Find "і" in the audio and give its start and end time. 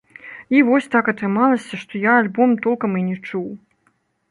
0.55-0.61, 3.03-3.07